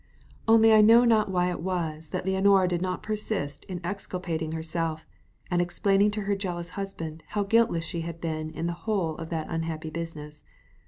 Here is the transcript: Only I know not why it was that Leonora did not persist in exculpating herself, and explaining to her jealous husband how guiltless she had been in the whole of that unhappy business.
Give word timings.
Only 0.47 0.73
I 0.73 0.81
know 0.81 1.05
not 1.05 1.29
why 1.29 1.51
it 1.51 1.59
was 1.59 2.09
that 2.09 2.25
Leonora 2.25 2.67
did 2.67 2.81
not 2.81 3.03
persist 3.03 3.65
in 3.65 3.79
exculpating 3.83 4.51
herself, 4.53 5.05
and 5.51 5.61
explaining 5.61 6.09
to 6.17 6.21
her 6.21 6.35
jealous 6.35 6.71
husband 6.71 7.21
how 7.27 7.43
guiltless 7.43 7.85
she 7.85 8.01
had 8.01 8.19
been 8.19 8.49
in 8.49 8.65
the 8.65 8.73
whole 8.89 9.15
of 9.17 9.29
that 9.29 9.45
unhappy 9.47 9.91
business. 9.91 10.43